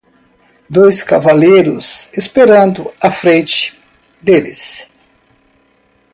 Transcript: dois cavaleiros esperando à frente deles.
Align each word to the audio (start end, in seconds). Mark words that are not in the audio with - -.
dois 0.67 1.03
cavaleiros 1.03 2.11
esperando 2.13 2.91
à 2.99 3.11
frente 3.11 3.79
deles. 4.19 4.89